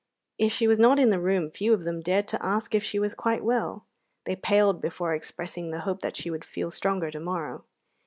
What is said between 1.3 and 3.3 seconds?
few of them dared to ask if she was